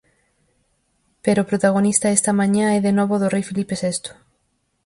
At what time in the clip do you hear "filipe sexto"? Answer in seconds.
3.49-4.11